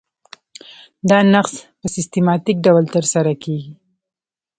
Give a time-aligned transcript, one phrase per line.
[1.09, 3.73] دا نقض په سیستماتیک ډول ترسره کیږي.